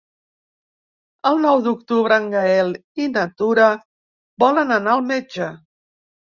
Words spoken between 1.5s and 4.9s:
d'octubre en Gaël i na Tura volen